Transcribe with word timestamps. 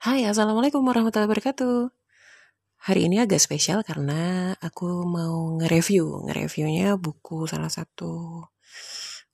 Hai, 0.00 0.24
Assalamualaikum 0.24 0.80
warahmatullahi 0.80 1.28
wabarakatuh. 1.28 1.92
Hari 2.88 3.00
ini 3.04 3.20
agak 3.20 3.36
spesial 3.36 3.84
karena 3.84 4.56
aku 4.56 5.04
mau 5.04 5.60
nge-review. 5.60 6.24
Nge-reviewnya 6.24 6.96
buku 6.96 7.44
salah 7.44 7.68
satu 7.68 8.40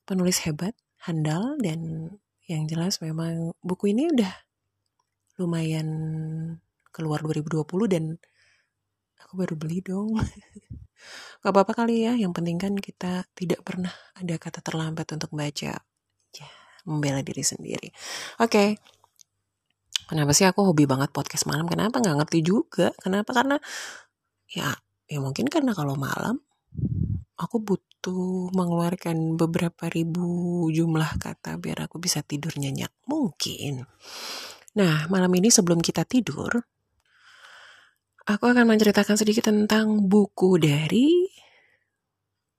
penulis 0.02 0.42
hebat, 0.42 0.74
handal, 1.06 1.54
dan 1.62 2.10
yang 2.50 2.66
jelas 2.66 2.98
memang 2.98 3.54
buku 3.62 3.94
ini 3.94 4.10
udah 4.10 4.34
lumayan 5.38 5.87
keluar 6.90 7.22
2020 7.22 7.62
dan 7.87 8.19
aku 9.22 9.38
baru 9.38 9.54
beli 9.54 9.87
dong. 9.87 10.19
Gak 11.46 11.53
apa-apa 11.54 11.78
kali 11.78 12.10
ya, 12.10 12.19
yang 12.19 12.35
penting 12.35 12.58
kan 12.58 12.74
kita 12.74 13.22
tidak 13.38 13.62
pernah 13.62 13.94
ada 14.19 14.35
kata 14.35 14.67
terlambat 14.67 15.14
untuk 15.14 15.30
baca. 15.30 15.78
Ya, 16.34 16.48
membela 16.83 17.23
diri 17.23 17.46
sendiri. 17.46 17.95
Oke, 18.42 18.51
okay. 18.51 18.95
Kenapa 20.06 20.30
sih 20.30 20.46
aku 20.46 20.62
hobi 20.62 20.87
banget 20.87 21.10
podcast 21.10 21.51
malam? 21.51 21.66
Kenapa 21.66 21.98
nggak 21.98 22.16
ngerti 22.23 22.38
juga? 22.47 22.95
Kenapa? 23.02 23.34
Karena 23.34 23.59
ya 24.47 24.70
ya 25.06 25.19
mungkin 25.19 25.51
karena 25.51 25.74
kalau 25.74 25.98
malam 25.98 26.38
aku 27.37 27.60
butuh 27.60 28.55
mengeluarkan 28.55 29.37
beberapa 29.37 29.91
ribu 29.91 30.66
jumlah 30.73 31.19
kata 31.20 31.59
biar 31.59 31.91
aku 31.91 31.98
bisa 31.98 32.23
tidur 32.23 32.55
nyenyak. 32.56 32.95
Mungkin. 33.11 33.84
Nah, 34.77 35.09
malam 35.09 35.33
ini 35.34 35.48
sebelum 35.48 35.80
kita 35.80 36.05
tidur, 36.05 36.52
aku 38.28 38.45
akan 38.45 38.64
menceritakan 38.69 39.16
sedikit 39.16 39.48
tentang 39.48 40.05
buku 40.05 40.61
dari 40.61 41.27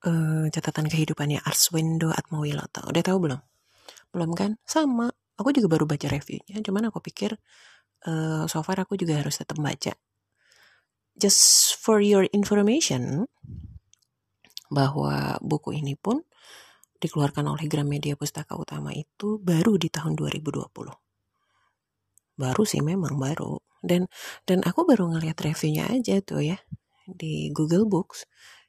uh, 0.04 0.46
catatan 0.50 0.90
kehidupannya 0.90 1.42
Arswendo 1.42 2.10
Atmawiloto. 2.10 2.86
Udah 2.90 3.02
tahu 3.02 3.18
belum? 3.28 3.40
Belum 4.10 4.30
kan? 4.34 4.58
Sama 4.66 5.10
aku 5.38 5.54
juga 5.54 5.78
baru 5.78 5.86
baca 5.86 6.06
reviewnya 6.10 6.58
cuman 6.60 6.90
aku 6.90 6.98
pikir 7.00 7.38
uh, 8.04 8.44
so 8.50 8.60
far 8.66 8.82
aku 8.82 8.98
juga 8.98 9.22
harus 9.22 9.38
tetap 9.38 9.56
baca. 9.58 9.94
Just 11.18 11.74
for 11.78 11.98
your 11.98 12.26
information 12.30 13.26
bahwa 14.70 15.40
buku 15.42 15.74
ini 15.78 15.98
pun 15.98 16.22
dikeluarkan 16.98 17.46
oleh 17.46 17.66
Gramedia 17.70 18.14
Pustaka 18.18 18.58
Utama 18.58 18.90
itu 18.92 19.38
baru 19.38 19.78
di 19.78 19.88
tahun 19.88 20.18
2020 20.18 20.66
baru 22.38 22.62
sih 22.62 22.80
memang 22.80 23.18
baru. 23.18 23.58
Dan 23.82 24.06
dan 24.46 24.62
aku 24.62 24.86
baru 24.86 25.10
ngeliat 25.10 25.36
reviewnya 25.42 25.90
aja 25.90 26.22
tuh 26.22 26.40
ya 26.54 26.58
di 27.04 27.50
Google 27.50 27.90
Books. 27.90 28.24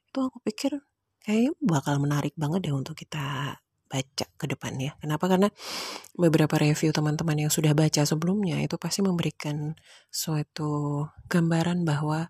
Itu 0.09 0.26
aku 0.26 0.42
pikir 0.42 0.81
kayaknya 1.22 1.54
bakal 1.61 2.02
menarik 2.02 2.33
banget 2.33 2.66
deh 2.70 2.76
untuk 2.76 2.98
kita 2.98 3.58
baca 3.90 4.26
ke 4.38 4.45
depannya. 4.45 4.94
Kenapa? 5.02 5.26
Karena 5.26 5.50
beberapa 6.14 6.62
review 6.62 6.94
teman-teman 6.94 7.50
yang 7.50 7.52
sudah 7.52 7.73
baca 7.73 8.06
sebelumnya 8.06 8.62
itu 8.62 8.78
pasti 8.78 9.02
memberikan 9.02 9.73
suatu 10.14 11.04
gambaran 11.26 11.84
bahwa 11.84 12.30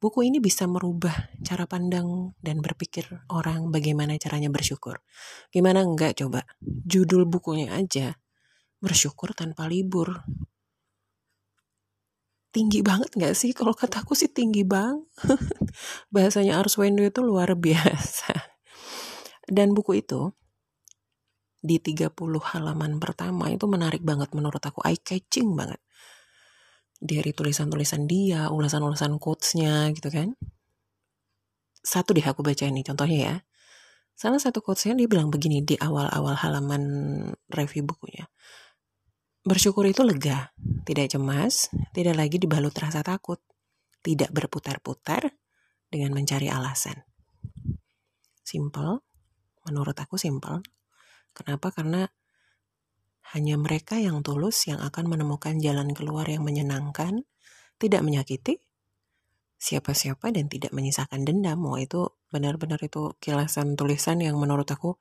buku 0.00 0.24
ini 0.24 0.40
bisa 0.40 0.64
merubah 0.64 1.12
cara 1.44 1.68
pandang 1.68 2.32
dan 2.40 2.62
berpikir 2.64 3.26
orang 3.28 3.68
bagaimana 3.74 4.16
caranya 4.16 4.48
bersyukur. 4.48 5.02
Gimana 5.52 5.82
enggak 5.84 6.22
coba? 6.22 6.46
Judul 6.62 7.26
bukunya 7.28 7.74
aja 7.74 8.16
bersyukur 8.80 9.36
tanpa 9.36 9.68
libur. 9.68 10.24
Tinggi 12.50 12.82
banget 12.82 13.14
nggak 13.14 13.36
sih? 13.36 13.54
Kalau 13.54 13.76
kataku 13.76 14.18
sih 14.18 14.26
tinggi 14.26 14.66
banget. 14.66 15.06
Bahasanya 16.14 16.58
Arswendo 16.58 17.04
itu 17.04 17.22
luar 17.22 17.54
biasa. 17.54 18.34
Dan 19.46 19.70
buku 19.76 20.02
itu 20.02 20.34
di 21.60 21.76
30 21.76 22.16
halaman 22.40 22.96
pertama 22.96 23.52
itu 23.52 23.68
menarik 23.68 24.00
banget 24.00 24.32
menurut 24.32 24.60
aku. 24.64 24.80
Eye 24.84 25.00
catching 25.00 25.52
banget. 25.52 25.80
Dari 27.00 27.32
tulisan-tulisan 27.32 28.08
dia 28.08 28.48
ulasan-ulasan 28.48 29.20
quotes-nya 29.20 29.92
gitu 29.92 30.08
kan. 30.08 30.36
Satu 31.80 32.12
deh 32.12 32.24
aku 32.24 32.40
baca 32.44 32.64
ini 32.64 32.80
contohnya 32.84 33.18
ya. 33.20 33.36
Salah 34.16 34.40
satu 34.40 34.60
quotes-nya 34.60 34.96
dia 34.96 35.08
bilang 35.08 35.32
begini 35.32 35.64
di 35.64 35.80
awal-awal 35.80 36.36
halaman 36.36 36.84
review 37.52 37.88
bukunya. 37.88 38.28
Bersyukur 39.40 39.88
itu 39.88 40.04
lega 40.04 40.52
tidak 40.84 41.16
cemas 41.16 41.72
tidak 41.96 42.20
lagi 42.20 42.36
dibalut 42.36 42.76
rasa 42.76 43.00
takut 43.00 43.40
tidak 44.04 44.28
berputar-putar 44.32 45.32
dengan 45.88 46.12
mencari 46.12 46.52
alasan. 46.52 47.00
Simple 48.44 49.00
menurut 49.64 49.96
aku 49.96 50.20
simple 50.20 50.60
Kenapa? 51.40 51.72
Karena 51.72 52.04
hanya 53.32 53.56
mereka 53.56 53.96
yang 53.96 54.20
tulus 54.20 54.68
yang 54.68 54.82
akan 54.84 55.08
menemukan 55.08 55.56
jalan 55.56 55.96
keluar 55.96 56.28
yang 56.28 56.44
menyenangkan, 56.44 57.24
tidak 57.80 58.04
menyakiti 58.04 58.60
siapa-siapa 59.60 60.32
dan 60.32 60.52
tidak 60.52 60.72
menyisakan 60.76 61.24
dendam. 61.24 61.64
Wah 61.64 61.80
itu 61.80 62.12
benar-benar 62.28 62.80
itu 62.84 63.16
kilasan 63.20 63.76
tulisan 63.76 64.20
yang 64.20 64.36
menurut 64.36 64.68
aku 64.68 65.00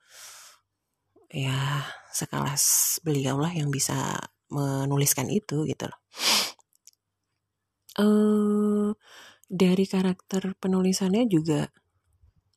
ya 1.30 1.86
sekelas 2.10 2.98
beliau 3.06 3.38
lah 3.38 3.54
yang 3.54 3.70
bisa 3.70 4.18
menuliskan 4.50 5.30
itu 5.30 5.68
gitu 5.68 5.86
loh. 5.86 6.00
Uh, 8.00 8.96
dari 9.50 9.84
karakter 9.90 10.56
penulisannya 10.56 11.26
juga 11.28 11.68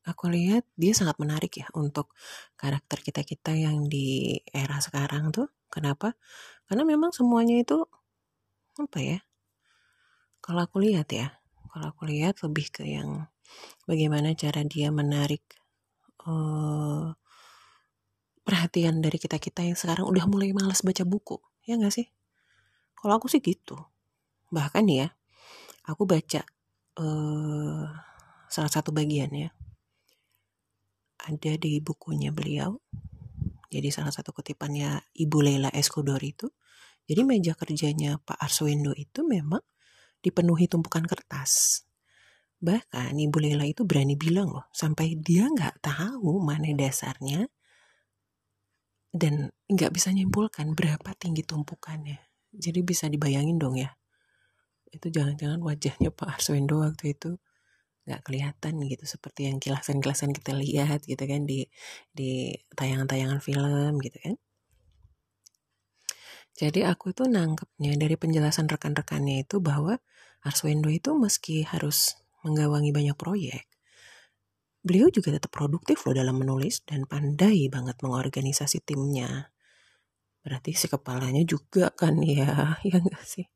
aku 0.02 0.26
lihat 0.30 0.66
dia 0.74 0.92
sangat 0.94 1.16
menarik 1.22 1.62
ya 1.62 1.66
untuk 1.78 2.10
karakter 2.58 2.98
kita-kita 3.02 3.54
yang 3.54 3.86
di 3.86 4.38
era 4.50 4.78
sekarang 4.82 5.30
tuh. 5.30 5.48
Kenapa? 5.72 6.18
Karena 6.68 6.84
memang 6.84 7.14
semuanya 7.14 7.62
itu 7.62 7.86
apa 8.76 8.98
ya? 9.00 9.18
Kalau 10.42 10.60
aku 10.66 10.82
lihat 10.82 11.08
ya, 11.14 11.38
kalau 11.70 11.94
aku 11.94 12.02
lihat 12.10 12.42
lebih 12.42 12.68
ke 12.74 12.84
yang 12.84 13.30
bagaimana 13.86 14.34
cara 14.34 14.66
dia 14.66 14.90
menarik 14.90 15.42
uh, 16.26 17.14
perhatian 18.42 18.98
dari 19.00 19.16
kita-kita 19.22 19.62
yang 19.62 19.78
sekarang 19.78 20.04
udah 20.10 20.26
mulai 20.26 20.50
malas 20.50 20.82
baca 20.82 21.06
buku, 21.06 21.38
ya 21.62 21.78
nggak 21.78 21.94
sih? 21.94 22.10
Kalau 22.98 23.16
aku 23.16 23.30
sih 23.30 23.38
gitu. 23.38 23.78
Bahkan 24.50 24.84
ya, 24.90 25.14
aku 25.86 26.04
baca 26.04 26.42
uh, 27.00 27.86
salah 28.50 28.72
satu 28.72 28.90
bagian 28.92 29.30
ya 29.32 29.48
ada 31.22 31.52
di 31.56 31.78
bukunya 31.78 32.34
beliau. 32.34 32.78
Jadi 33.72 33.88
salah 33.88 34.12
satu 34.12 34.36
kutipannya 34.36 35.00
Ibu 35.16 35.38
Leila 35.40 35.70
Eskodor 35.72 36.20
itu. 36.20 36.50
Jadi 37.08 37.24
meja 37.24 37.56
kerjanya 37.56 38.20
Pak 38.20 38.38
Arswendo 38.38 38.92
itu 38.94 39.24
memang 39.24 39.62
dipenuhi 40.22 40.70
tumpukan 40.70 41.02
kertas. 41.08 41.82
Bahkan 42.62 43.18
Ibu 43.18 43.36
Leila 43.42 43.66
itu 43.66 43.82
berani 43.82 44.14
bilang 44.14 44.54
loh, 44.54 44.70
sampai 44.70 45.18
dia 45.18 45.50
nggak 45.50 45.82
tahu 45.82 46.38
mana 46.38 46.70
dasarnya 46.78 47.50
dan 49.10 49.50
nggak 49.66 49.90
bisa 49.90 50.14
nyimpulkan 50.14 50.78
berapa 50.78 51.10
tinggi 51.18 51.42
tumpukannya. 51.42 52.22
Jadi 52.54 52.80
bisa 52.86 53.10
dibayangin 53.10 53.58
dong 53.58 53.80
ya. 53.80 53.90
Itu 54.92 55.08
jangan-jangan 55.08 55.58
wajahnya 55.58 56.12
Pak 56.12 56.38
Arswendo 56.38 56.84
waktu 56.84 57.16
itu 57.16 57.40
nggak 58.06 58.22
kelihatan 58.26 58.74
gitu 58.90 59.04
seperti 59.06 59.40
yang 59.48 59.58
kilasan-kilasan 59.62 60.30
kita 60.34 60.52
lihat 60.56 61.06
gitu 61.06 61.22
kan 61.22 61.46
di 61.46 61.66
di 62.10 62.56
tayangan-tayangan 62.74 63.40
film 63.42 63.92
gitu 64.02 64.18
kan. 64.18 64.34
Jadi 66.52 66.80
aku 66.84 67.16
tuh 67.16 67.26
nangkepnya 67.32 67.96
dari 67.96 68.14
penjelasan 68.20 68.68
rekan-rekannya 68.68 69.44
itu 69.48 69.58
bahwa 69.58 69.96
Arswendo 70.44 70.90
itu 70.90 71.14
meski 71.16 71.64
harus 71.64 72.18
menggawangi 72.44 72.90
banyak 72.92 73.16
proyek 73.16 73.72
beliau 74.82 75.08
juga 75.14 75.38
tetap 75.38 75.54
produktif 75.54 76.02
loh 76.04 76.14
dalam 76.14 76.36
menulis 76.42 76.82
dan 76.82 77.06
pandai 77.06 77.70
banget 77.70 77.96
mengorganisasi 78.02 78.82
timnya. 78.82 79.54
Berarti 80.42 80.74
si 80.74 80.90
kepalanya 80.90 81.46
juga 81.46 81.94
kan 81.94 82.18
ya 82.18 82.74
ya 82.88 82.98
enggak 82.98 83.22
sih 83.22 83.46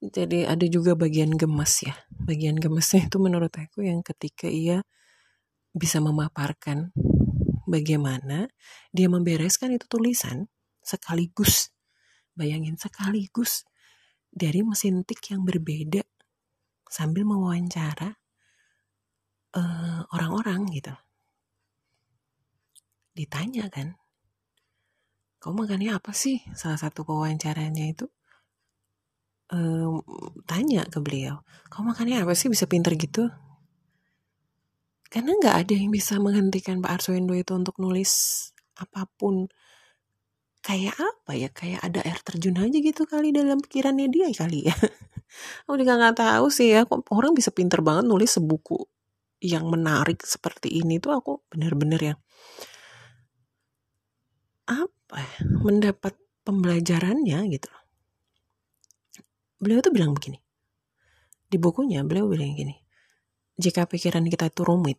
jadi 0.00 0.48
ada 0.48 0.64
juga 0.64 0.96
bagian 0.96 1.36
gemes 1.36 1.84
ya. 1.84 1.92
Bagian 2.08 2.56
gemesnya 2.56 3.04
itu 3.04 3.20
menurut 3.20 3.52
aku 3.52 3.84
yang 3.84 4.00
ketika 4.00 4.48
ia 4.48 4.80
bisa 5.76 6.00
memaparkan 6.00 6.96
bagaimana 7.68 8.48
dia 8.96 9.12
membereskan 9.12 9.76
itu 9.76 9.84
tulisan 9.84 10.48
sekaligus. 10.80 11.68
Bayangin 12.32 12.80
sekaligus 12.80 13.68
dari 14.32 14.64
mesin 14.64 15.04
tik 15.04 15.20
yang 15.28 15.44
berbeda 15.44 16.00
sambil 16.88 17.28
mewawancara 17.28 18.16
uh, 19.52 20.00
orang-orang 20.16 20.64
gitu. 20.72 20.96
Ditanya 23.12 23.68
kan 23.68 24.00
kamu 25.44 25.68
makannya 25.68 25.92
apa 25.92 26.16
sih? 26.16 26.40
Salah 26.56 26.80
satu 26.80 27.04
pewawancaranya 27.04 27.92
itu 27.92 28.08
um, 29.50 30.02
tanya 30.46 30.86
ke 30.86 30.98
beliau, 31.02 31.42
kamu 31.70 31.94
makannya 31.94 32.22
apa 32.22 32.34
sih? 32.34 32.48
Bisa 32.50 32.66
pinter 32.70 32.94
gitu? 32.98 33.30
Karena 35.10 35.34
nggak 35.34 35.56
ada 35.66 35.74
yang 35.74 35.90
bisa 35.90 36.22
menghentikan 36.22 36.78
Pak 36.78 37.02
Arswendo 37.02 37.34
itu 37.34 37.52
untuk 37.54 37.76
nulis 37.82 38.10
apa 38.78 39.10
pun. 39.18 39.50
Kayak 40.62 40.96
apa 41.00 41.32
ya? 41.34 41.48
Kayak 41.50 41.80
ada 41.82 42.00
air 42.06 42.20
terjun 42.22 42.56
aja 42.60 42.78
gitu 42.78 43.02
kali 43.08 43.34
dalam 43.34 43.58
pikirannya 43.58 44.06
dia 44.12 44.30
kali 44.30 44.70
ya. 44.70 44.74
Aku 45.66 45.78
juga 45.78 45.98
nggak 45.98 46.16
tahu 46.18 46.46
sih 46.50 46.74
ya 46.74 46.86
kok 46.86 47.06
orang 47.14 47.34
bisa 47.34 47.54
pinter 47.54 47.80
banget 47.82 48.06
nulis 48.06 48.34
sebuku 48.34 48.82
yang 49.40 49.72
menarik 49.72 50.20
seperti 50.20 50.68
ini 50.68 51.00
tuh 51.00 51.16
aku 51.16 51.32
bener-bener 51.48 52.00
yang 52.12 52.18
apa 54.68 55.16
ya, 55.16 55.38
mendapat 55.64 56.14
pembelajarannya 56.44 57.40
gitu 57.50 57.70
beliau 59.60 59.84
tuh 59.84 59.92
bilang 59.92 60.16
begini 60.16 60.40
di 61.50 61.56
bukunya 61.60 62.02
beliau 62.02 62.26
bilang 62.26 62.56
gini 62.56 62.74
jika 63.60 63.84
pikiran 63.84 64.24
kita 64.26 64.48
itu 64.48 64.64
rumit 64.64 64.98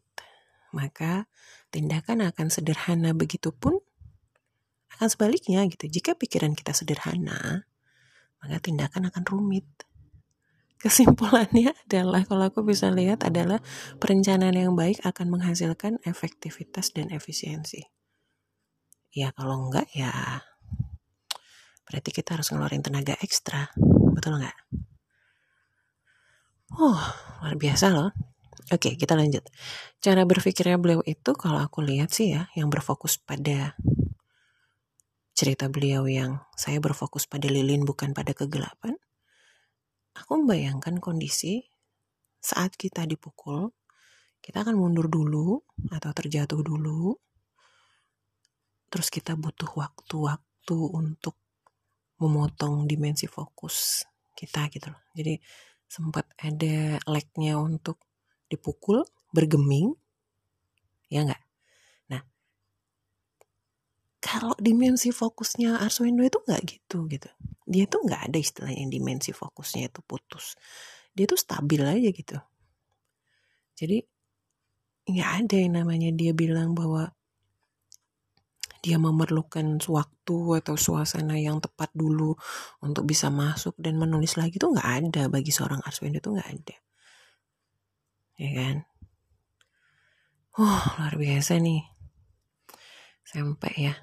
maka 0.71 1.27
tindakan 1.71 2.31
akan 2.31 2.47
sederhana 2.47 3.11
begitupun 3.11 3.79
akan 4.97 5.07
sebaliknya 5.07 5.63
gitu. 5.71 5.87
Jika 5.87 6.15
pikiran 6.19 6.55
kita 6.55 6.75
sederhana, 6.75 7.67
maka 8.43 8.57
tindakan 8.59 9.07
akan 9.11 9.23
rumit. 9.27 9.67
Kesimpulannya 10.81 11.71
adalah 11.87 12.25
kalau 12.25 12.49
aku 12.49 12.65
bisa 12.65 12.89
lihat 12.89 13.23
adalah 13.23 13.61
perencanaan 14.01 14.55
yang 14.55 14.73
baik 14.73 14.99
akan 15.05 15.29
menghasilkan 15.29 16.01
efektivitas 16.03 16.91
dan 16.91 17.13
efisiensi. 17.13 17.85
Ya 19.11 19.35
kalau 19.35 19.67
enggak 19.67 19.91
ya 19.91 20.45
berarti 21.83 22.15
kita 22.15 22.39
harus 22.39 22.47
ngeluarin 22.55 22.79
tenaga 22.79 23.19
ekstra. 23.19 23.67
Betul 24.11 24.43
enggak? 24.43 24.57
Oh, 26.75 26.99
luar 27.43 27.55
biasa 27.59 27.91
loh. 27.91 28.11
Oke, 28.71 28.95
kita 28.95 29.19
lanjut. 29.19 29.43
Cara 29.99 30.23
berpikirnya 30.23 30.79
beliau 30.79 31.03
itu 31.03 31.35
kalau 31.35 31.59
aku 31.59 31.83
lihat 31.83 32.15
sih 32.15 32.31
ya, 32.31 32.47
yang 32.55 32.71
berfokus 32.71 33.19
pada 33.19 33.75
cerita 35.35 35.67
beliau 35.73 36.05
yang 36.05 36.37
saya 36.53 36.77
berfokus 36.77 37.25
pada 37.25 37.49
lilin 37.49 37.81
bukan 37.81 38.13
pada 38.13 38.31
kegelapan. 38.37 38.93
Aku 40.13 40.37
membayangkan 40.37 41.01
kondisi 41.01 41.65
saat 42.37 42.77
kita 42.77 43.09
dipukul, 43.09 43.73
kita 44.39 44.61
akan 44.61 44.77
mundur 44.77 45.09
dulu 45.09 45.65
atau 45.89 46.13
terjatuh 46.13 46.61
dulu. 46.61 47.17
Terus 48.93 49.09
kita 49.09 49.33
butuh 49.33 49.73
waktu-waktu 49.73 50.77
untuk 50.93 51.40
memotong 52.21 52.85
dimensi 52.85 53.25
fokus 53.25 54.05
kita 54.37 54.69
gitu 54.69 54.93
loh. 54.93 55.01
Jadi 55.17 55.41
sempat 55.89 56.29
ada 56.37 57.01
lagnya 57.09 57.57
untuk 57.57 57.97
dipukul, 58.47 59.03
bergeming, 59.33 59.91
ya 61.09 61.25
enggak? 61.25 61.41
Nah, 62.13 62.21
kalau 64.21 64.53
dimensi 64.61 65.09
fokusnya 65.09 65.81
Arswendo 65.81 66.21
itu 66.21 66.39
enggak 66.45 66.61
gitu 66.77 67.09
gitu. 67.09 67.29
Dia 67.65 67.89
tuh 67.89 68.05
enggak 68.05 68.31
ada 68.31 68.37
istilahnya 68.37 68.85
dimensi 68.87 69.33
fokusnya 69.33 69.89
itu 69.89 69.99
putus. 70.05 70.55
Dia 71.11 71.25
tuh 71.27 71.39
stabil 71.41 71.81
aja 71.83 72.09
gitu. 72.13 72.37
Jadi 73.75 73.97
nggak 75.01 75.31
ada 75.43 75.55
yang 75.57 75.73
namanya 75.81 76.09
dia 76.13 76.31
bilang 76.31 76.77
bahwa 76.77 77.09
dia 78.81 78.97
memerlukan 78.97 79.77
waktu 79.85 80.37
atau 80.57 80.73
suasana 80.73 81.37
yang 81.37 81.61
tepat 81.61 81.93
dulu 81.93 82.33
untuk 82.81 83.05
bisa 83.05 83.29
masuk 83.29 83.77
dan 83.77 84.01
menulis 84.01 84.41
lagi 84.41 84.57
tuh 84.57 84.73
nggak 84.73 84.89
ada 85.05 85.23
bagi 85.29 85.53
seorang 85.53 85.85
Arswendo 85.85 86.17
tuh 86.17 86.33
nggak 86.33 86.49
ada. 86.49 86.75
Ya 88.41 88.49
kan? 88.57 88.75
Oh 90.57 90.81
luar 90.97 91.13
biasa 91.13 91.61
nih. 91.61 91.85
Sampai 93.21 93.73
ya. 93.77 93.93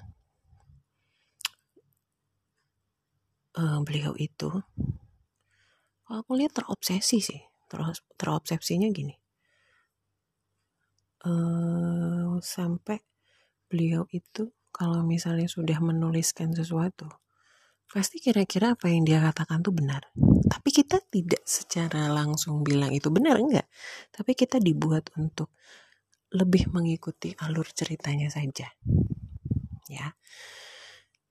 Uh, 3.59 3.83
beliau 3.83 4.15
itu 4.15 4.47
kalau 6.07 6.23
aku 6.23 6.39
lihat 6.39 6.55
terobsesi 6.55 7.19
sih. 7.19 7.41
Terus 7.67 7.99
terobsesinya 8.15 8.87
gini. 8.95 9.13
Uh, 11.19 12.39
sampai 12.39 13.03
beliau 13.67 14.07
itu 14.09 14.49
kalau 14.79 15.03
misalnya 15.03 15.51
sudah 15.51 15.83
menuliskan 15.83 16.55
sesuatu 16.55 17.11
pasti 17.89 18.21
kira-kira 18.21 18.77
apa 18.77 18.85
yang 18.85 19.01
dia 19.01 19.17
katakan 19.17 19.65
tuh 19.65 19.73
benar. 19.73 20.13
Tapi 20.45 20.69
kita 20.69 21.01
tidak 21.09 21.41
secara 21.43 22.05
langsung 22.13 22.61
bilang 22.61 22.93
itu 22.93 23.09
benar 23.09 23.41
enggak. 23.41 23.65
Tapi 24.13 24.37
kita 24.37 24.61
dibuat 24.61 25.09
untuk 25.17 25.49
lebih 26.29 26.69
mengikuti 26.69 27.33
alur 27.41 27.65
ceritanya 27.73 28.29
saja. 28.29 28.69
Ya. 29.89 30.13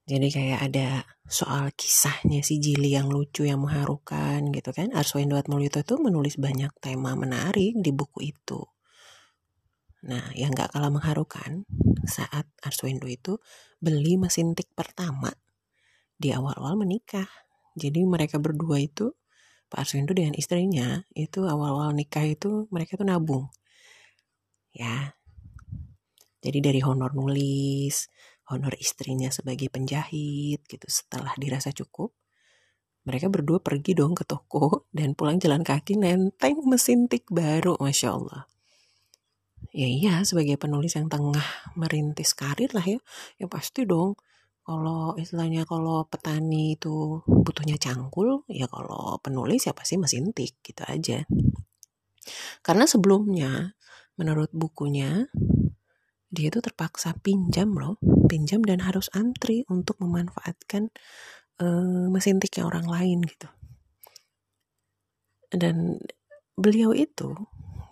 Jadi 0.08 0.28
kayak 0.34 0.60
ada 0.72 1.06
soal 1.28 1.70
kisahnya 1.76 2.42
si 2.42 2.58
Jili 2.58 2.96
yang 2.96 3.06
lucu 3.06 3.46
yang 3.46 3.62
mengharukan 3.62 4.50
gitu 4.50 4.74
kan. 4.74 4.90
Arswendo 4.90 5.38
Atmolito 5.38 5.78
itu 5.78 5.94
menulis 6.00 6.40
banyak 6.42 6.74
tema 6.82 7.14
menarik 7.14 7.78
di 7.78 7.90
buku 7.94 8.34
itu. 8.34 8.66
Nah, 10.06 10.30
yang 10.38 10.54
gak 10.54 10.70
kalah 10.70 10.94
mengharukan 10.94 11.66
saat 12.06 12.46
Arswendo 12.62 13.10
itu 13.10 13.42
beli 13.82 14.14
mesin 14.14 14.54
tik 14.54 14.70
pertama 14.76 15.34
di 16.14 16.30
awal-awal 16.30 16.78
menikah. 16.78 17.26
Jadi 17.74 18.06
mereka 18.06 18.38
berdua 18.38 18.78
itu 18.78 19.10
Pak 19.68 19.82
Arswendo 19.82 20.14
dengan 20.14 20.38
istrinya 20.38 21.02
itu 21.14 21.44
awal-awal 21.44 21.94
nikah 21.94 22.24
itu 22.26 22.70
mereka 22.70 22.94
tuh 22.94 23.06
nabung. 23.06 23.50
Ya. 24.70 25.18
Jadi 26.38 26.62
dari 26.62 26.80
honor 26.86 27.18
nulis, 27.18 28.06
honor 28.48 28.74
istrinya 28.78 29.28
sebagai 29.28 29.68
penjahit 29.68 30.64
gitu 30.64 30.86
setelah 30.86 31.34
dirasa 31.36 31.74
cukup 31.74 32.14
mereka 33.08 33.32
berdua 33.32 33.64
pergi 33.64 33.96
dong 33.96 34.12
ke 34.12 34.28
toko 34.28 34.84
dan 34.96 35.16
pulang 35.16 35.40
jalan 35.40 35.64
kaki 35.64 35.96
nenteng 35.96 36.60
mesin 36.68 37.08
tik 37.08 37.28
baru 37.32 37.80
Masya 37.80 38.08
Allah 38.12 38.44
ya 39.72 39.88
iya 39.88 40.24
sebagai 40.24 40.56
penulis 40.56 40.96
yang 40.96 41.12
tengah 41.12 41.44
merintis 41.76 42.32
karir 42.32 42.72
lah 42.72 42.84
ya 42.84 42.98
ya 43.36 43.46
pasti 43.46 43.84
dong 43.84 44.16
kalau 44.68 45.16
istilahnya 45.16 45.64
kalau 45.64 46.04
petani 46.04 46.76
itu 46.76 47.24
butuhnya 47.24 47.80
cangkul, 47.80 48.44
ya 48.52 48.68
kalau 48.68 49.16
penulis 49.24 49.64
ya 49.64 49.72
pasti 49.72 49.96
mesin 49.96 50.36
tik 50.36 50.60
gitu 50.60 50.84
aja. 50.84 51.24
Karena 52.60 52.84
sebelumnya 52.84 53.72
menurut 54.20 54.52
bukunya 54.52 55.24
dia 56.28 56.52
itu 56.52 56.60
terpaksa 56.60 57.16
pinjam 57.16 57.72
loh, 57.72 57.96
pinjam 58.28 58.60
dan 58.60 58.84
harus 58.84 59.08
antri 59.16 59.64
untuk 59.72 59.96
memanfaatkan 60.04 60.92
uh, 61.64 62.12
mesin 62.12 62.36
tiknya 62.36 62.68
orang 62.68 62.84
lain 62.92 63.24
gitu. 63.24 63.48
Dan 65.48 65.96
beliau 66.60 66.92
itu 66.92 67.32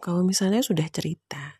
kalau 0.04 0.20
misalnya 0.28 0.60
sudah 0.60 0.84
cerita, 0.92 1.56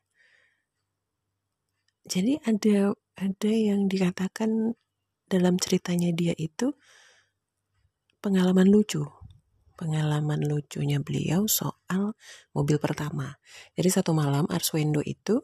jadi 2.06 2.38
ada 2.46 2.94
ada 3.18 3.50
yang 3.50 3.90
dikatakan 3.90 4.78
dalam 5.26 5.58
ceritanya 5.58 6.14
dia 6.14 6.32
itu 6.38 6.70
pengalaman 8.22 8.70
lucu. 8.70 9.02
Pengalaman 9.76 10.40
lucunya 10.48 11.02
beliau 11.04 11.44
soal 11.50 12.16
mobil 12.56 12.80
pertama. 12.80 13.36
Jadi 13.76 13.88
satu 13.92 14.16
malam 14.16 14.48
Arswendo 14.48 15.04
itu 15.04 15.42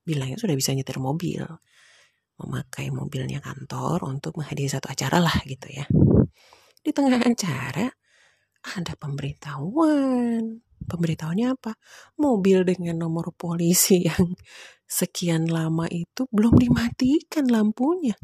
bilangnya 0.00 0.40
sudah 0.40 0.56
bisa 0.56 0.72
nyetir 0.72 0.96
mobil. 0.96 1.44
Memakai 2.40 2.88
mobilnya 2.88 3.44
kantor 3.44 4.08
untuk 4.08 4.40
menghadiri 4.40 4.70
satu 4.70 4.88
acara 4.88 5.20
lah 5.20 5.36
gitu 5.44 5.68
ya. 5.68 5.84
Di 6.80 6.88
tengah 6.96 7.20
acara 7.20 7.92
ada 8.64 8.92
pemberitahuan. 8.96 10.69
Pemberitahuannya 10.86 11.48
apa? 11.52 11.72
Mobil 12.20 12.64
dengan 12.64 13.04
nomor 13.04 13.32
polisi 13.36 14.04
yang 14.08 14.36
sekian 14.88 15.46
lama 15.46 15.86
itu 15.86 16.26
belum 16.32 16.56
dimatikan 16.58 17.46
lampunya. 17.46 18.16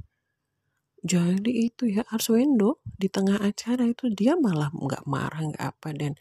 Jadi 1.06 1.70
itu 1.70 1.86
ya 1.86 2.02
Arswendo 2.10 2.82
di 2.82 3.06
tengah 3.06 3.38
acara 3.38 3.86
itu 3.86 4.10
dia 4.10 4.34
malah 4.34 4.74
nggak 4.74 5.06
marah 5.06 5.38
nggak 5.38 5.62
apa 5.62 5.88
dan 5.94 6.18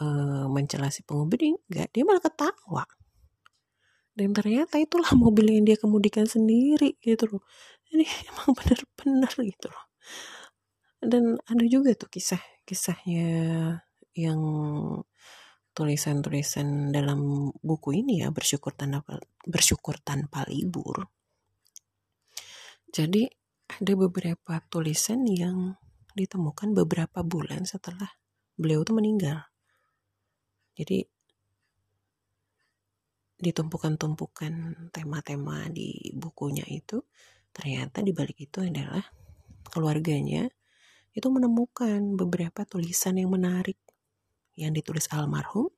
e, 0.00 0.06
mencela 0.48 0.88
si 0.88 1.04
pengemudi 1.04 1.52
nggak 1.68 1.92
dia 1.92 2.02
malah 2.08 2.24
ketawa. 2.24 2.84
Dan 4.16 4.32
ternyata 4.32 4.80
itulah 4.80 5.12
mobil 5.16 5.52
yang 5.52 5.64
dia 5.68 5.76
kemudikan 5.76 6.24
sendiri 6.24 6.96
gitu 7.04 7.28
loh. 7.28 7.44
Ini 7.92 8.04
emang 8.32 8.56
benar-benar 8.56 9.32
gitu 9.36 9.68
loh. 9.68 9.84
Dan 11.02 11.36
ada 11.44 11.64
juga 11.68 11.92
tuh 11.92 12.08
kisah-kisahnya 12.08 13.28
yang 14.16 14.40
tulisan-tulisan 15.72 16.92
dalam 16.92 17.50
buku 17.64 18.04
ini 18.04 18.24
ya 18.24 18.28
bersyukur 18.28 18.76
tanpa 18.76 19.20
bersyukur 19.48 19.96
tanpa 20.04 20.44
libur 20.48 21.08
jadi 22.92 23.24
ada 23.72 23.92
beberapa 23.96 24.60
tulisan 24.68 25.24
yang 25.24 25.80
ditemukan 26.12 26.76
beberapa 26.76 27.24
bulan 27.24 27.64
setelah 27.64 28.20
beliau 28.52 28.84
itu 28.84 28.92
meninggal. 28.92 29.48
Jadi 30.76 31.00
ditumpukan-tumpukan 33.40 34.86
tema-tema 34.92 35.72
di 35.72 36.12
bukunya 36.12 36.68
itu 36.68 37.00
ternyata 37.50 38.04
di 38.04 38.12
balik 38.12 38.38
itu 38.38 38.62
adalah 38.62 39.02
keluarganya 39.66 40.46
itu 41.16 41.26
menemukan 41.32 42.14
beberapa 42.14 42.62
tulisan 42.68 43.18
yang 43.18 43.34
menarik 43.34 43.80
yang 44.56 44.72
ditulis 44.76 45.08
almarhum 45.12 45.68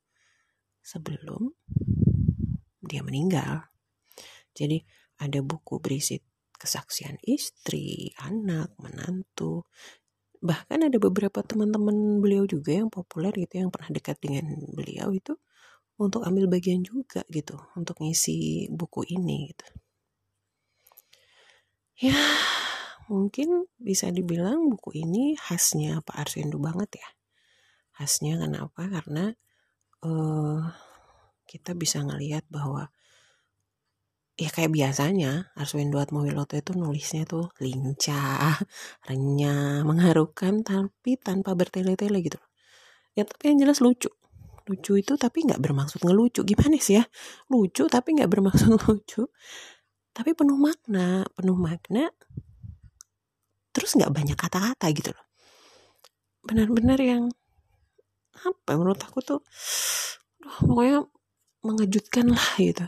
sebelum 0.85 1.55
dia 2.85 3.01
meninggal. 3.01 3.71
Jadi 4.55 4.85
ada 5.19 5.41
buku 5.41 5.81
berisi 5.81 6.21
kesaksian 6.55 7.19
istri, 7.25 8.15
anak, 8.21 8.73
menantu. 8.79 9.67
Bahkan 10.45 10.93
ada 10.93 10.99
beberapa 11.01 11.41
teman-teman 11.41 12.21
beliau 12.21 12.45
juga 12.45 12.77
yang 12.77 12.93
populer 12.93 13.33
gitu 13.35 13.65
yang 13.65 13.73
pernah 13.73 13.91
dekat 13.91 14.21
dengan 14.21 14.45
beliau 14.77 15.11
itu 15.11 15.35
untuk 15.97 16.27
ambil 16.27 16.51
bagian 16.51 16.83
juga 16.83 17.23
gitu 17.31 17.57
untuk 17.79 18.03
ngisi 18.03 18.69
buku 18.71 19.07
ini 19.09 19.55
gitu. 19.55 19.67
Ya, 21.95 22.19
mungkin 23.07 23.71
bisa 23.79 24.11
dibilang 24.11 24.67
buku 24.67 24.99
ini 24.99 25.39
khasnya 25.39 26.03
Pak 26.03 26.27
Arswendo 26.27 26.59
banget 26.59 26.99
ya. 26.99 27.09
Khasnya 27.95 28.39
kenapa? 28.39 28.91
Karena 28.91 29.31
uh, 30.03 30.61
kita 31.47 31.79
bisa 31.79 32.03
ngelihat 32.03 32.45
bahwa 32.51 32.91
ya 34.35 34.51
kayak 34.51 34.75
biasanya 34.75 35.55
Arswendo 35.55 36.03
Atmawiloto 36.03 36.59
itu 36.59 36.75
nulisnya 36.75 37.23
tuh 37.25 37.55
lincah, 37.63 38.59
renyah, 39.09 39.87
mengharukan 39.87 40.67
tapi 40.67 41.17
tanpa 41.17 41.55
bertele-tele 41.55 42.19
gitu. 42.23 42.41
Ya 43.15 43.23
tapi 43.23 43.55
yang 43.55 43.63
jelas 43.63 43.79
lucu. 43.79 44.11
Lucu 44.65 44.93
itu 44.99 45.15
tapi 45.15 45.47
nggak 45.47 45.61
bermaksud 45.63 46.03
ngelucu. 46.03 46.43
Gimana 46.43 46.75
sih 46.83 46.99
ya? 46.99 47.05
Lucu 47.53 47.87
tapi 47.87 48.19
nggak 48.19 48.31
bermaksud 48.31 48.75
lucu. 48.89 49.31
Tapi 50.15 50.31
penuh 50.35 50.59
makna, 50.59 51.27
penuh 51.35 51.59
makna 51.59 52.11
terus 53.75 53.99
nggak 53.99 54.15
banyak 54.15 54.39
kata-kata 54.39 54.87
gitu 54.95 55.11
loh 55.11 55.27
benar-benar 56.47 56.97
yang 57.03 57.29
apa 58.43 58.71
menurut 58.75 58.99
aku 58.99 59.19
tuh 59.23 59.41
aduh, 60.43 60.57
pokoknya 60.67 60.99
mengejutkan 61.65 62.27
lah 62.35 62.49
gitu. 62.59 62.87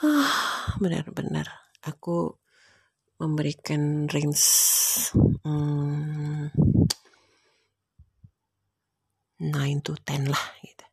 Ah 0.00 0.76
benar-benar 0.80 1.46
aku 1.82 2.38
memberikan 3.20 4.08
range 4.08 4.44
hmm, 5.44 6.48
9 9.40 9.84
to 9.84 9.92
10 9.96 10.30
lah 10.30 10.44
gitu. 10.64 10.86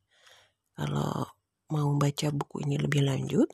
Kalau 0.76 1.30
mau 1.72 1.90
baca 2.00 2.28
buku 2.32 2.64
ini 2.64 2.76
lebih 2.80 3.04
lanjut 3.04 3.48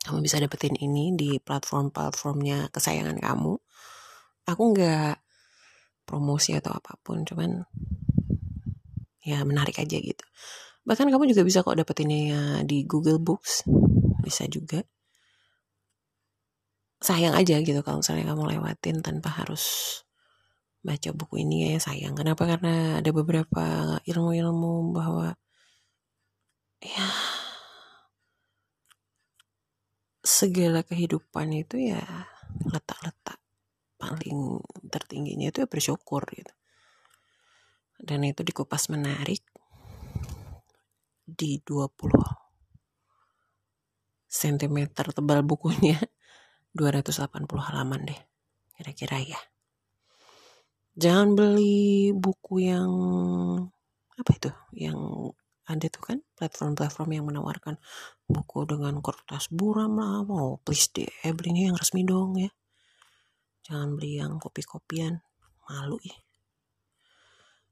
kamu 0.00 0.24
bisa 0.24 0.40
dapetin 0.40 0.72
ini 0.80 1.12
di 1.12 1.36
platform-platformnya 1.36 2.72
kesayangan 2.72 3.20
kamu. 3.20 3.60
Aku 4.48 4.62
nggak 4.72 5.20
promosi 6.08 6.56
atau 6.56 6.72
apa 6.72 6.96
pun 7.04 7.22
cuman 7.22 7.68
ya 9.24 9.44
menarik 9.44 9.76
aja 9.80 9.96
gitu. 10.00 10.24
Bahkan 10.84 11.12
kamu 11.12 11.30
juga 11.32 11.42
bisa 11.44 11.60
kok 11.60 11.76
dapetinnya 11.76 12.64
di 12.64 12.84
Google 12.88 13.20
Books. 13.20 13.68
Bisa 14.24 14.48
juga. 14.48 14.80
Sayang 17.00 17.32
aja 17.32 17.60
gitu 17.64 17.80
kalau 17.80 18.04
misalnya 18.04 18.28
kamu 18.28 18.42
lewatin 18.56 19.00
tanpa 19.00 19.32
harus 19.32 19.64
baca 20.80 21.12
buku 21.12 21.44
ini 21.44 21.76
ya 21.76 21.80
sayang. 21.80 22.16
Kenapa? 22.16 22.44
Karena 22.48 23.00
ada 23.00 23.10
beberapa 23.12 23.96
ilmu-ilmu 24.04 24.92
bahwa 24.96 25.36
ya 26.80 27.08
segala 30.24 30.84
kehidupan 30.84 31.52
itu 31.56 31.92
ya 31.92 32.00
letak-letak 32.68 33.40
paling 34.00 34.60
tertingginya 34.88 35.52
itu 35.52 35.64
ya 35.64 35.68
bersyukur 35.68 36.24
gitu 36.32 36.52
dan 38.00 38.24
itu 38.24 38.40
dikupas 38.40 38.88
menarik 38.88 39.44
di 41.28 41.60
20 41.60 42.40
cm 44.30 44.78
tebal 44.96 45.40
bukunya. 45.44 46.00
280 46.70 47.50
halaman 47.66 48.06
deh 48.06 48.20
kira-kira 48.78 49.18
ya. 49.18 49.40
Jangan 50.94 51.34
beli 51.34 52.14
buku 52.14 52.62
yang 52.62 52.90
apa 54.14 54.30
itu? 54.38 54.50
Yang 54.78 54.98
ada 55.66 55.86
tuh 55.90 56.02
kan 56.02 56.18
platform-platform 56.38 57.10
yang 57.10 57.24
menawarkan 57.26 57.74
buku 58.30 58.70
dengan 58.70 59.02
kertas 59.02 59.50
buram 59.50 59.98
lah. 59.98 60.22
Mau 60.22 60.38
oh, 60.38 60.62
please 60.62 60.94
deh 60.94 61.10
belinya 61.34 61.74
yang 61.74 61.76
resmi 61.76 62.06
dong 62.06 62.38
ya. 62.38 62.54
Jangan 63.66 63.98
beli 63.98 64.22
yang 64.22 64.38
kopi-kopian 64.38 65.18
malu 65.66 65.98
ya 66.06 66.14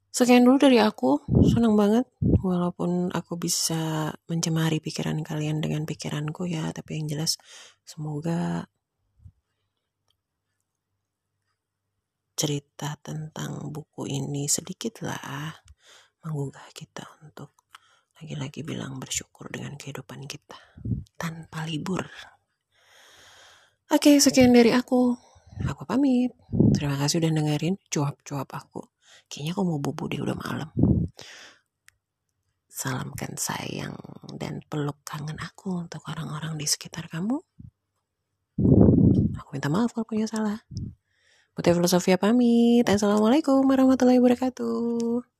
sekian 0.09 0.43
dulu 0.43 0.57
dari 0.57 0.81
aku 0.81 1.21
senang 1.53 1.77
banget 1.77 2.09
walaupun 2.41 3.13
aku 3.13 3.37
bisa 3.37 4.13
mencemari 4.25 4.81
pikiran 4.81 5.21
kalian 5.21 5.61
dengan 5.61 5.85
pikiranku 5.85 6.49
ya 6.49 6.73
tapi 6.73 6.97
yang 6.97 7.07
jelas 7.07 7.37
semoga 7.85 8.65
cerita 12.39 12.95
tentang 13.03 13.67
buku 13.69 14.07
ini 14.07 14.47
sedikit 14.47 15.03
lah 15.03 15.53
menggugah 16.23 16.71
kita 16.71 17.03
untuk 17.21 17.51
lagi-lagi 18.19 18.67
bilang 18.67 18.99
bersyukur 18.99 19.47
dengan 19.47 19.79
kehidupan 19.79 20.27
kita 20.27 20.59
tanpa 21.15 21.63
libur. 21.63 22.03
Oke, 23.91 24.19
sekian 24.19 24.51
dari 24.51 24.75
aku. 24.75 25.15
Aku 25.67 25.83
pamit. 25.87 26.35
Terima 26.75 26.99
kasih 26.99 27.23
udah 27.23 27.31
dengerin 27.31 27.79
cuap-cuap 27.87 28.47
aku. 28.51 28.83
Kayaknya 29.29 29.51
aku 29.53 29.61
mau 29.61 29.77
bubu 29.77 30.09
deh 30.09 30.17
udah 30.25 30.33
malam. 30.33 30.69
Salamkan 32.65 33.37
sayang 33.37 33.93
dan 34.41 34.65
peluk 34.65 34.97
kangen 35.05 35.37
aku 35.37 35.85
untuk 35.85 36.01
orang-orang 36.09 36.57
di 36.57 36.65
sekitar 36.65 37.05
kamu. 37.05 37.37
Aku 39.37 39.49
minta 39.53 39.69
maaf 39.69 39.93
kalau 39.93 40.09
punya 40.09 40.25
salah. 40.25 40.65
Putih 41.53 41.77
Filosofia 41.77 42.17
pamit. 42.17 42.89
Assalamualaikum 42.89 43.61
warahmatullahi 43.69 44.17
wabarakatuh. 44.17 45.38